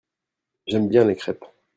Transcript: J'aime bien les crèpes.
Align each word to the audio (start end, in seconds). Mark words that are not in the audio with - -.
J'aime 0.65 0.89
bien 0.89 1.05
les 1.05 1.15
crèpes. 1.15 1.45